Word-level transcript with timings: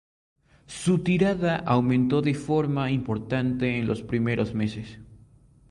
Su 0.65 0.97
tirada 1.03 1.57
aumentó 1.57 2.23
de 2.23 2.33
forma 2.33 2.89
importante 2.89 3.77
en 3.77 3.85
los 3.85 4.01
primeros 4.01 4.55
meses. 4.55 4.97